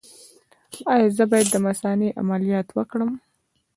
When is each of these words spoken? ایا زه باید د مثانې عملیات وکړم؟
ایا 0.93 1.07
زه 1.17 1.23
باید 1.31 1.47
د 1.51 1.57
مثانې 1.67 2.09
عملیات 2.21 2.67
وکړم؟ 2.73 3.11